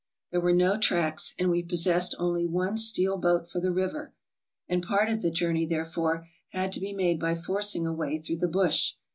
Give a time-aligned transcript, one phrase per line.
[0.31, 4.15] There were no tracks, and we possessed only one steel boat for the river,
[4.67, 8.37] and part of the journey, therefore, had to be made by forcing a way through
[8.37, 8.93] the bush.